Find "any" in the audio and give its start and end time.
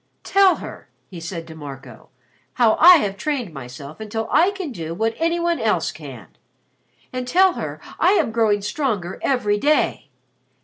5.19-5.39